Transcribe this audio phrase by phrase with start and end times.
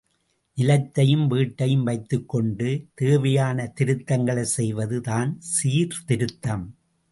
[0.57, 2.87] நிலத்தையும், வீட்டையும் வைத்துக்கொண்டு
[2.93, 6.65] தேவையான திருத்தங்களைச் செய்வது தான் சீர்திருத்தம்.